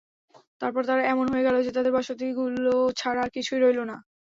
তারপর 0.61 0.81
তারা 0.85 1.01
এমন 1.05 1.25
হয়ে 1.31 1.45
গেল 1.47 1.55
যে, 1.65 1.71
তাদের 1.73 1.91
বসতিগুলো 1.95 2.71
ছাড়া 2.99 3.21
আর 3.23 3.31
কিছুই 3.35 3.59
রইলো 3.59 3.83
না। 3.85 3.95